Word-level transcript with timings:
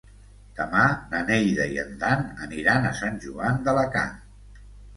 Demà 0.59 0.85
na 1.11 1.19
Neida 1.27 1.67
i 1.75 1.77
en 1.85 1.93
Dan 2.05 2.25
aniran 2.47 2.89
a 2.93 2.97
Sant 3.03 3.23
Joan 3.29 3.63
d'Alacant. 3.69 4.21